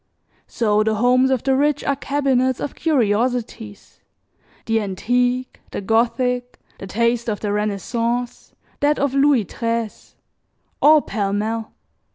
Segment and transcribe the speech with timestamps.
[0.47, 3.99] So the homes of the rich are cabinets of curiosities:
[4.65, 9.91] the antique, the Gothic, the taste of the Renaissance, that of Louis XIII,
[10.81, 11.73] all pell mell.